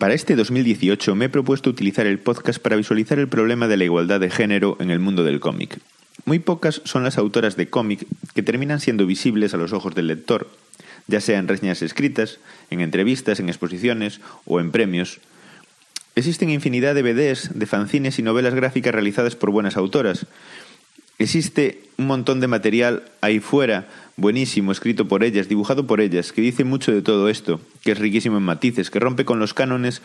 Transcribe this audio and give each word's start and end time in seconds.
Para 0.00 0.14
este 0.14 0.34
2018 0.34 1.14
me 1.14 1.26
he 1.26 1.28
propuesto 1.28 1.68
utilizar 1.68 2.06
el 2.06 2.18
podcast 2.18 2.58
para 2.58 2.76
visualizar 2.76 3.18
el 3.18 3.28
problema 3.28 3.68
de 3.68 3.76
la 3.76 3.84
igualdad 3.84 4.18
de 4.18 4.30
género 4.30 4.78
en 4.80 4.90
el 4.90 4.98
mundo 4.98 5.24
del 5.24 5.40
cómic. 5.40 5.78
Muy 6.24 6.38
pocas 6.38 6.80
son 6.86 7.04
las 7.04 7.18
autoras 7.18 7.54
de 7.54 7.68
cómic 7.68 8.06
que 8.32 8.42
terminan 8.42 8.80
siendo 8.80 9.04
visibles 9.04 9.52
a 9.52 9.58
los 9.58 9.74
ojos 9.74 9.94
del 9.94 10.06
lector, 10.06 10.48
ya 11.06 11.20
sea 11.20 11.38
en 11.38 11.48
reseñas 11.48 11.82
escritas, 11.82 12.38
en 12.70 12.80
entrevistas, 12.80 13.40
en 13.40 13.50
exposiciones 13.50 14.22
o 14.46 14.58
en 14.58 14.70
premios. 14.70 15.20
Existen 16.14 16.48
infinidad 16.48 16.94
de 16.94 17.02
BDs, 17.02 17.58
de 17.58 17.66
fanzines 17.66 18.18
y 18.18 18.22
novelas 18.22 18.54
gráficas 18.54 18.94
realizadas 18.94 19.36
por 19.36 19.50
buenas 19.50 19.76
autoras. 19.76 20.24
Existe 21.18 21.89
un 22.00 22.06
montón 22.06 22.40
de 22.40 22.48
material 22.48 23.04
ahí 23.20 23.40
fuera 23.40 23.86
buenísimo, 24.16 24.72
escrito 24.72 25.06
por 25.06 25.22
ellas, 25.22 25.48
dibujado 25.48 25.86
por 25.86 26.00
ellas, 26.00 26.32
que 26.32 26.40
dice 26.40 26.64
mucho 26.64 26.92
de 26.92 27.02
todo 27.02 27.28
esto, 27.28 27.60
que 27.82 27.92
es 27.92 27.98
riquísimo 27.98 28.38
en 28.38 28.42
matices, 28.42 28.90
que 28.90 28.98
rompe 28.98 29.26
con 29.26 29.38
los 29.38 29.52
cánones 29.52 30.00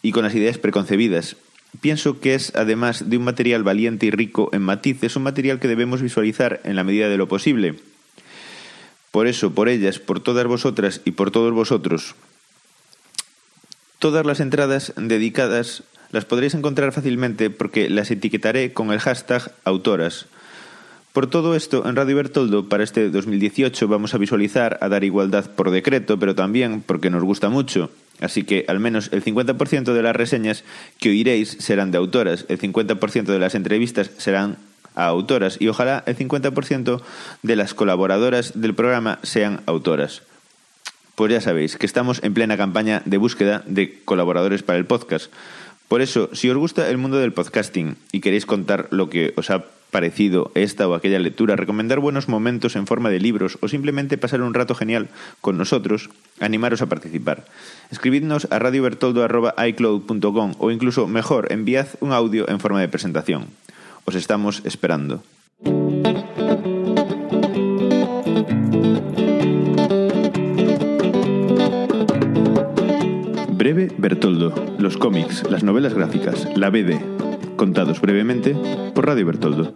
y 0.00 0.12
con 0.12 0.22
las 0.22 0.34
ideas 0.34 0.58
preconcebidas. 0.58 1.36
Pienso 1.80 2.20
que 2.20 2.34
es, 2.34 2.52
además 2.54 3.10
de 3.10 3.16
un 3.16 3.24
material 3.24 3.64
valiente 3.64 4.06
y 4.06 4.10
rico 4.12 4.48
en 4.52 4.62
matices, 4.62 5.16
un 5.16 5.24
material 5.24 5.58
que 5.58 5.68
debemos 5.68 6.02
visualizar 6.02 6.60
en 6.62 6.76
la 6.76 6.84
medida 6.84 7.08
de 7.08 7.16
lo 7.16 7.28
posible. 7.28 7.74
Por 9.10 9.26
eso, 9.26 9.52
por 9.52 9.68
ellas, 9.68 9.98
por 9.98 10.20
todas 10.20 10.46
vosotras 10.46 11.00
y 11.04 11.12
por 11.12 11.32
todos 11.32 11.52
vosotros, 11.52 12.14
todas 13.98 14.24
las 14.24 14.38
entradas 14.38 14.92
dedicadas 14.96 15.82
las 16.12 16.24
podréis 16.24 16.54
encontrar 16.54 16.92
fácilmente 16.92 17.50
porque 17.50 17.90
las 17.90 18.10
etiquetaré 18.10 18.72
con 18.72 18.92
el 18.92 19.00
hashtag 19.00 19.52
autoras. 19.64 20.26
Por 21.12 21.26
todo 21.26 21.56
esto, 21.56 21.88
en 21.88 21.96
Radio 21.96 22.14
Bertoldo 22.14 22.68
para 22.68 22.84
este 22.84 23.10
2018 23.10 23.88
vamos 23.88 24.14
a 24.14 24.18
visualizar 24.18 24.78
a 24.80 24.88
dar 24.88 25.02
igualdad 25.02 25.50
por 25.50 25.72
decreto, 25.72 26.20
pero 26.20 26.36
también 26.36 26.82
porque 26.86 27.10
nos 27.10 27.24
gusta 27.24 27.48
mucho. 27.48 27.90
Así 28.20 28.44
que 28.44 28.64
al 28.68 28.78
menos 28.78 29.08
el 29.12 29.24
50% 29.24 29.92
de 29.92 30.02
las 30.02 30.14
reseñas 30.14 30.62
que 31.00 31.08
oiréis 31.08 31.56
serán 31.58 31.90
de 31.90 31.98
autoras, 31.98 32.46
el 32.48 32.60
50% 32.60 33.24
de 33.24 33.38
las 33.40 33.56
entrevistas 33.56 34.12
serán 34.18 34.58
a 34.94 35.06
autoras 35.06 35.56
y 35.60 35.66
ojalá 35.66 36.04
el 36.06 36.16
50% 36.16 37.02
de 37.42 37.56
las 37.56 37.74
colaboradoras 37.74 38.60
del 38.60 38.76
programa 38.76 39.18
sean 39.24 39.62
autoras. 39.66 40.22
Pues 41.16 41.32
ya 41.32 41.40
sabéis 41.40 41.76
que 41.76 41.86
estamos 41.86 42.22
en 42.22 42.34
plena 42.34 42.56
campaña 42.56 43.02
de 43.04 43.16
búsqueda 43.16 43.64
de 43.66 43.98
colaboradores 44.04 44.62
para 44.62 44.78
el 44.78 44.86
podcast. 44.86 45.32
Por 45.88 46.02
eso, 46.02 46.30
si 46.34 46.48
os 46.48 46.56
gusta 46.56 46.88
el 46.88 46.98
mundo 46.98 47.18
del 47.18 47.32
podcasting 47.32 47.96
y 48.12 48.20
queréis 48.20 48.46
contar 48.46 48.86
lo 48.92 49.10
que 49.10 49.32
os 49.36 49.50
ha 49.50 49.64
parecido 49.90 50.50
esta 50.54 50.88
o 50.88 50.94
aquella 50.94 51.18
lectura, 51.18 51.56
recomendar 51.56 52.00
buenos 52.00 52.28
momentos 52.28 52.76
en 52.76 52.86
forma 52.86 53.10
de 53.10 53.20
libros 53.20 53.58
o 53.60 53.68
simplemente 53.68 54.18
pasar 54.18 54.42
un 54.42 54.54
rato 54.54 54.74
genial 54.74 55.08
con 55.40 55.58
nosotros, 55.58 56.10
animaros 56.40 56.82
a 56.82 56.86
participar. 56.86 57.44
Escribidnos 57.90 58.48
a 58.50 58.58
radiobertoldo.icloud.com 58.58 60.54
o 60.58 60.70
incluso 60.70 61.06
mejor, 61.06 61.52
enviad 61.52 61.88
un 62.00 62.12
audio 62.12 62.48
en 62.48 62.60
forma 62.60 62.80
de 62.80 62.88
presentación. 62.88 63.46
Os 64.04 64.14
estamos 64.14 64.62
esperando. 64.64 65.22
Breve 73.60 73.92
Bertoldo, 73.98 74.54
los 74.78 74.96
cómics, 74.96 75.42
las 75.50 75.62
novelas 75.62 75.92
gráficas, 75.92 76.48
la 76.56 76.70
BD, 76.70 77.19
contados 77.60 78.00
brevemente 78.00 78.56
por 78.94 79.04
Radio 79.04 79.26
Bertoldo. 79.26 79.74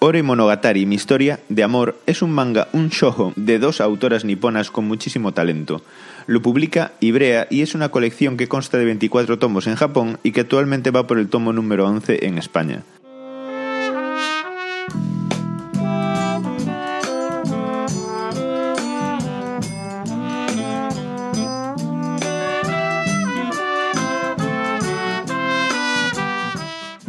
Ore 0.00 0.24
Monogatari, 0.24 0.84
mi 0.84 0.96
historia 0.96 1.38
de 1.48 1.62
amor, 1.62 1.96
es 2.06 2.22
un 2.22 2.32
manga, 2.32 2.66
un 2.72 2.88
shojo 2.88 3.32
de 3.36 3.60
dos 3.60 3.80
autoras 3.80 4.24
niponas 4.24 4.72
con 4.72 4.84
muchísimo 4.88 5.30
talento. 5.30 5.80
Lo 6.26 6.42
publica 6.42 6.90
Ibrea 6.98 7.46
y 7.50 7.62
es 7.62 7.76
una 7.76 7.90
colección 7.90 8.36
que 8.36 8.48
consta 8.48 8.78
de 8.78 8.84
24 8.84 9.38
tomos 9.38 9.68
en 9.68 9.76
Japón 9.76 10.18
y 10.24 10.32
que 10.32 10.40
actualmente 10.40 10.90
va 10.90 11.06
por 11.06 11.20
el 11.20 11.28
tomo 11.28 11.52
número 11.52 11.86
11 11.86 12.26
en 12.26 12.38
España. 12.38 12.82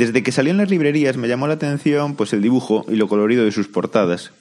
Desde 0.00 0.22
que 0.22 0.32
salió 0.32 0.50
en 0.50 0.56
las 0.56 0.70
librerías 0.70 1.18
me 1.18 1.28
llamó 1.28 1.46
la 1.46 1.52
atención 1.52 2.14
pues 2.14 2.32
el 2.32 2.40
dibujo 2.40 2.86
y 2.88 2.94
lo 2.94 3.06
colorido 3.06 3.44
de 3.44 3.52
sus 3.52 3.68
portadas. 3.68 4.32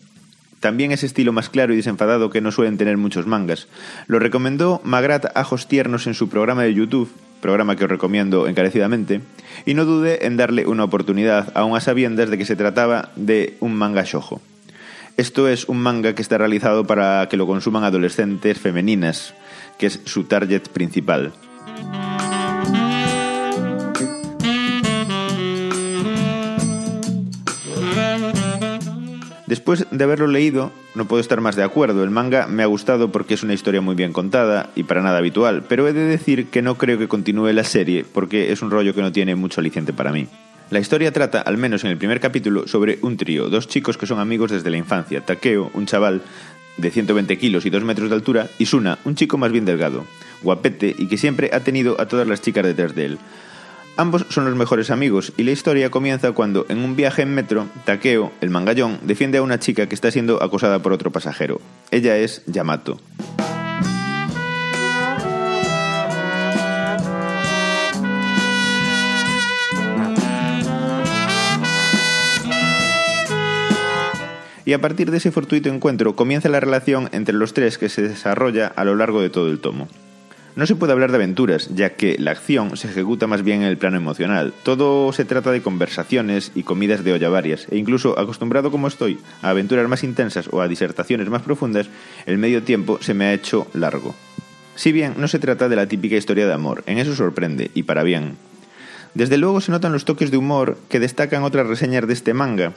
También 0.62 0.94
ese 0.94 1.06
estilo 1.06 1.34
más 1.34 1.50
claro 1.50 1.74
y 1.74 1.76
desenfadado 1.76 2.30
que 2.30 2.40
no 2.40 2.54
suelen 2.54 2.78
tener 2.78 2.96
muchos 2.96 3.28
mangas. 3.28 3.68
Lo 4.08 4.20
recomendó 4.20 4.80
Magrat 4.86 5.26
Ajos 5.36 5.68
Tiernos 5.68 6.08
en 6.08 6.14
su 6.14 6.30
programa 6.30 6.64
de 6.64 6.74
YouTube, 6.74 7.12
programa 7.42 7.76
que 7.76 7.84
os 7.84 7.90
recomiendo 7.90 8.48
encarecidamente, 8.48 9.20
y 9.66 9.74
no 9.74 9.84
dudé 9.84 10.26
en 10.28 10.38
darle 10.38 10.66
una 10.66 10.86
oportunidad, 10.86 11.52
aún 11.56 11.76
a 11.76 11.82
sabiendas 11.82 12.30
de 12.30 12.38
que 12.38 12.46
se 12.46 12.56
trataba 12.56 13.12
de 13.18 13.58
un 13.60 13.76
manga 13.76 14.06
shojo. 14.06 14.42
Esto 15.18 15.50
es 15.50 15.68
un 15.68 15.82
manga 15.82 16.16
que 16.16 16.22
está 16.22 16.38
realizado 16.38 16.88
para 16.88 17.28
que 17.30 17.36
lo 17.36 17.48
consuman 17.48 17.84
adolescentes 17.84 18.58
femeninas, 18.60 19.34
que 19.78 19.88
es 19.88 20.00
su 20.06 20.24
target 20.24 20.70
principal. 20.70 21.34
Después 29.50 29.88
de 29.90 30.04
haberlo 30.04 30.28
leído, 30.28 30.72
no 30.94 31.08
puedo 31.08 31.22
estar 31.22 31.42
más 31.42 31.56
de 31.56 31.64
acuerdo. 31.64 32.04
El 32.04 32.12
manga 32.12 32.46
me 32.46 32.62
ha 32.62 32.68
gustado 32.68 33.12
porque 33.12 33.34
es 33.34 33.42
una 33.42 33.56
historia 33.56 33.82
muy 33.82 33.96
bien 33.96 34.14
contada 34.14 34.70
y 34.76 34.84
para 34.84 35.02
nada 35.02 35.18
habitual, 35.18 35.64
pero 35.68 35.88
he 35.88 35.94
de 35.94 36.06
decir 36.06 36.50
que 36.50 36.62
no 36.62 36.76
creo 36.76 37.00
que 37.00 37.08
continúe 37.08 37.52
la 37.52 37.64
serie 37.64 38.06
porque 38.06 38.52
es 38.52 38.62
un 38.62 38.70
rollo 38.70 38.94
que 38.94 39.02
no 39.02 39.12
tiene 39.12 39.34
mucho 39.34 39.60
aliciente 39.60 39.92
para 39.92 40.12
mí. 40.12 40.28
La 40.70 40.80
historia 40.80 41.12
trata, 41.12 41.42
al 41.42 41.58
menos 41.58 41.84
en 41.84 41.90
el 41.90 41.98
primer 41.98 42.20
capítulo, 42.20 42.68
sobre 42.68 43.00
un 43.02 43.18
trío, 43.18 43.50
dos 43.50 43.68
chicos 43.68 43.98
que 43.98 44.06
son 44.06 44.20
amigos 44.20 44.52
desde 44.52 44.70
la 44.70 44.78
infancia. 44.78 45.26
Takeo, 45.26 45.72
un 45.74 45.88
chaval 45.88 46.22
de 46.78 46.92
120 46.92 47.36
kilos 47.40 47.66
y 47.66 47.72
2 47.72 47.84
metros 47.84 48.10
de 48.10 48.16
altura, 48.16 48.48
y 48.60 48.68
Suna, 48.68 49.00
un 49.04 49.16
chico 49.16 49.40
más 49.40 49.52
bien 49.52 49.66
delgado, 49.66 50.06
guapete 50.44 50.96
y 50.96 51.08
que 51.08 51.18
siempre 51.18 51.50
ha 51.54 51.62
tenido 51.62 52.00
a 52.00 52.06
todas 52.08 52.28
las 52.28 52.42
chicas 52.44 52.64
detrás 52.66 52.94
de 52.94 53.06
él. 53.06 53.18
Ambos 54.00 54.26
son 54.30 54.46
los 54.46 54.56
mejores 54.56 54.92
amigos 54.92 55.34
y 55.36 55.44
la 55.44 55.52
historia 55.52 55.92
comienza 55.92 56.32
cuando, 56.32 56.66
en 56.70 56.78
un 56.78 56.96
viaje 56.96 57.24
en 57.24 57.36
metro, 57.36 57.68
Takeo, 57.84 58.32
el 58.40 58.50
mangallón, 58.50 58.98
defiende 59.04 59.40
a 59.40 59.42
una 59.42 59.60
chica 59.60 59.90
que 59.90 59.94
está 59.94 60.10
siendo 60.10 60.42
acosada 60.42 60.80
por 60.80 60.94
otro 60.94 61.12
pasajero. 61.12 61.60
Ella 61.92 62.16
es 62.16 62.42
Yamato. 62.46 62.98
Y 74.64 74.72
a 74.72 74.80
partir 74.80 75.12
de 75.12 75.18
ese 75.18 75.32
fortuito 75.32 75.68
encuentro 75.68 76.16
comienza 76.16 76.48
la 76.48 76.62
relación 76.62 77.10
entre 77.12 77.36
los 77.36 77.54
tres 77.54 77.78
que 77.78 77.90
se 77.90 78.04
desarrolla 78.04 78.68
a 78.68 78.86
lo 78.86 78.96
largo 78.96 79.22
de 79.22 79.30
todo 79.30 79.50
el 79.50 79.60
tomo. 79.60 79.90
No 80.60 80.66
se 80.66 80.76
puede 80.76 80.92
hablar 80.92 81.12
de 81.12 81.16
aventuras, 81.16 81.70
ya 81.74 81.92
que 81.92 82.18
la 82.20 82.32
acción 82.32 82.76
se 82.76 82.90
ejecuta 82.90 83.28
más 83.28 83.44
bien 83.44 83.62
en 83.62 83.70
el 83.70 83.78
plano 83.78 83.96
emocional. 83.96 84.54
Todo 84.64 85.14
se 85.14 85.24
trata 85.24 85.52
de 85.52 85.62
conversaciones 85.62 86.52
y 86.54 86.64
comidas 86.64 87.06
de 87.06 87.14
olla 87.14 87.30
varias, 87.30 87.66
e 87.72 87.78
incluso 87.78 88.20
acostumbrado 88.20 88.70
como 88.70 88.90
estoy 88.90 89.20
a 89.42 89.52
aventuras 89.52 89.88
más 89.88 90.04
intensas 90.04 90.50
o 90.52 90.60
a 90.60 90.68
disertaciones 90.68 91.30
más 91.30 91.44
profundas, 91.44 91.88
el 92.26 92.40
medio 92.40 92.62
tiempo 92.62 93.00
se 93.02 93.14
me 93.14 93.24
ha 93.24 93.34
hecho 93.34 93.68
largo. 93.74 94.16
Si 94.76 94.92
bien 94.92 95.14
no 95.16 95.30
se 95.30 95.40
trata 95.40 95.70
de 95.70 95.78
la 95.78 95.88
típica 95.88 96.18
historia 96.18 96.46
de 96.46 96.52
amor, 96.52 96.84
en 96.88 96.98
eso 96.98 97.16
sorprende, 97.16 97.72
y 97.74 97.84
para 97.84 98.04
bien. 98.04 98.36
Desde 99.14 99.38
luego 99.38 99.62
se 99.62 99.72
notan 99.72 99.94
los 99.94 100.04
toques 100.04 100.30
de 100.30 100.36
humor 100.36 100.78
que 100.90 101.00
destacan 101.00 101.44
otras 101.44 101.68
reseñas 101.68 102.06
de 102.06 102.12
este 102.12 102.34
manga, 102.34 102.74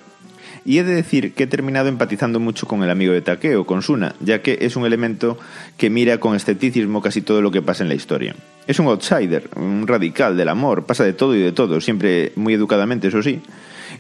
y 0.64 0.79
he 0.79 0.85
de 0.85 0.94
decir 0.94 1.32
que 1.35 1.44
he 1.44 1.47
terminado 1.47 1.88
empatizando 1.88 2.41
mucho 2.41 2.67
con 2.67 2.82
el 2.82 2.91
amigo 2.91 3.12
de 3.12 3.20
Takeo, 3.20 3.67
con 3.67 3.82
Suna, 3.82 4.14
ya 4.20 4.43
que 4.43 4.59
es 4.62 4.76
un 4.76 4.85
elemento 4.85 5.38
que 5.76 5.91
mira 5.91 6.19
con 6.19 6.37
escepticismo 6.37 7.03
casi 7.03 7.23
todo 7.23 7.43
lo 7.43 7.50
que 7.50 7.62
pasa 7.62 7.82
en 7.82 7.88
la 7.88 7.94
historia. 7.94 8.35
Es 8.67 8.79
un 8.79 8.87
outsider, 8.87 9.50
un 9.56 9.87
radical 9.87 10.37
del 10.37 10.49
amor, 10.49 10.85
pasa 10.85 11.05
de 11.05 11.12
todo 11.12 11.35
y 11.35 11.41
de 11.41 11.53
todo, 11.53 11.81
siempre 11.81 12.32
muy 12.37 12.55
educadamente, 12.55 13.09
eso 13.09 13.23
sí, 13.23 13.41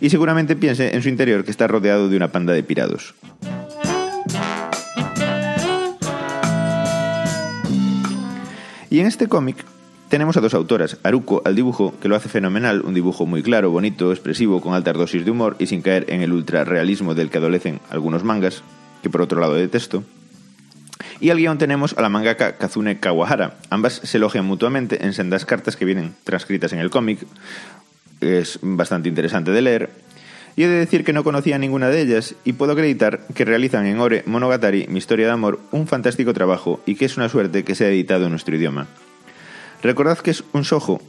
y 0.00 0.10
seguramente 0.10 0.56
piense 0.56 0.94
en 0.94 1.02
su 1.02 1.08
interior 1.08 1.44
que 1.44 1.50
está 1.50 1.66
rodeado 1.66 2.08
de 2.08 2.16
una 2.16 2.32
panda 2.32 2.52
de 2.52 2.62
pirados. 2.62 3.14
Y 8.90 9.00
en 9.00 9.06
este 9.06 9.26
cómic 9.26 9.56
tenemos 10.12 10.36
a 10.36 10.42
dos 10.42 10.52
autoras, 10.52 10.98
Aruko 11.04 11.40
al 11.46 11.56
dibujo, 11.56 11.94
que 11.98 12.06
lo 12.06 12.14
hace 12.14 12.28
fenomenal, 12.28 12.82
un 12.82 12.92
dibujo 12.92 13.24
muy 13.24 13.42
claro, 13.42 13.70
bonito, 13.70 14.12
expresivo, 14.12 14.60
con 14.60 14.74
altas 14.74 14.94
dosis 14.94 15.24
de 15.24 15.30
humor 15.30 15.56
y 15.58 15.68
sin 15.68 15.80
caer 15.80 16.04
en 16.08 16.20
el 16.20 16.34
ultra 16.34 16.64
realismo 16.64 17.14
del 17.14 17.30
que 17.30 17.38
adolecen 17.38 17.80
algunos 17.88 18.22
mangas, 18.22 18.62
que 19.02 19.08
por 19.08 19.22
otro 19.22 19.40
lado 19.40 19.54
detesto. 19.54 20.04
Y 21.18 21.30
al 21.30 21.38
guion 21.38 21.56
tenemos 21.56 21.94
a 21.96 22.02
la 22.02 22.10
mangaka 22.10 22.58
Kazune 22.58 23.00
Kawahara. 23.00 23.56
Ambas 23.70 24.02
se 24.04 24.18
elogian 24.18 24.44
mutuamente 24.44 25.02
en 25.02 25.14
sendas 25.14 25.46
cartas 25.46 25.76
que 25.76 25.86
vienen 25.86 26.14
transcritas 26.24 26.74
en 26.74 26.80
el 26.80 26.90
cómic. 26.90 27.20
Es 28.20 28.58
bastante 28.60 29.08
interesante 29.08 29.50
de 29.50 29.62
leer. 29.62 29.90
Y 30.56 30.64
he 30.64 30.68
de 30.68 30.76
decir 30.76 31.04
que 31.04 31.14
no 31.14 31.24
conocía 31.24 31.56
ninguna 31.56 31.88
de 31.88 32.02
ellas 32.02 32.34
y 32.44 32.52
puedo 32.52 32.72
acreditar 32.72 33.26
que 33.34 33.46
realizan 33.46 33.86
en 33.86 33.98
Ore 33.98 34.24
Monogatari, 34.26 34.88
mi 34.88 34.98
historia 34.98 35.24
de 35.24 35.32
amor, 35.32 35.60
un 35.70 35.86
fantástico 35.86 36.34
trabajo 36.34 36.82
y 36.84 36.96
que 36.96 37.06
es 37.06 37.16
una 37.16 37.30
suerte 37.30 37.64
que 37.64 37.74
sea 37.74 37.88
editado 37.88 38.24
en 38.26 38.32
nuestro 38.32 38.54
idioma. 38.54 38.88
Recordad 39.82 40.18
que 40.18 40.30
es 40.30 40.44
un 40.52 40.64
sojo 40.64 41.00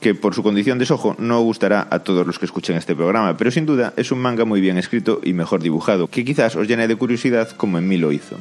que 0.00 0.14
por 0.14 0.34
su 0.34 0.42
condición 0.42 0.78
de 0.78 0.86
sojo 0.86 1.16
no 1.18 1.40
gustará 1.40 1.86
a 1.90 2.00
todos 2.00 2.26
los 2.26 2.38
que 2.38 2.46
escuchen 2.46 2.76
este 2.76 2.94
programa, 2.94 3.36
pero 3.36 3.50
sin 3.50 3.66
duda 3.66 3.92
es 3.96 4.10
un 4.12 4.18
manga 4.18 4.44
muy 4.44 4.60
bien 4.60 4.78
escrito 4.78 5.20
y 5.22 5.32
mejor 5.32 5.62
dibujado, 5.62 6.08
que 6.08 6.24
quizás 6.24 6.56
os 6.56 6.68
llene 6.68 6.88
de 6.88 6.96
curiosidad 6.96 7.50
como 7.50 7.78
en 7.78 7.88
mí 7.88 7.96
lo 7.96 8.12
hizo. 8.12 8.36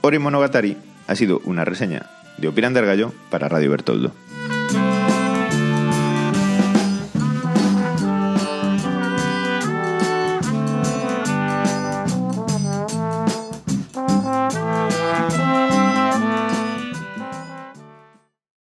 Ori 0.00 0.18
Monogatari 0.18 0.76
ha 1.06 1.14
sido 1.14 1.40
una 1.44 1.64
reseña 1.64 2.10
de 2.38 2.48
Opirander 2.48 2.86
Gallo 2.86 3.12
para 3.30 3.48
Radio 3.48 3.70
Bertoldo. 3.70 4.12